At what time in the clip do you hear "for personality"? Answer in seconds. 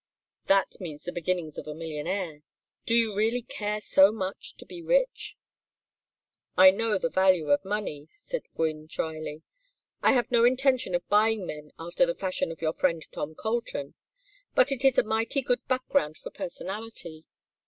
16.17-17.25